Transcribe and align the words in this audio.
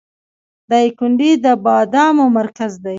دایکنډي 0.69 1.31
د 1.43 1.45
بادامو 1.65 2.25
مرکز 2.39 2.73
دی 2.83 2.89